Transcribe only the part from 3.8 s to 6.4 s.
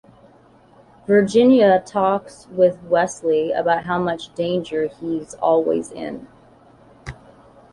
how much danger he's always in.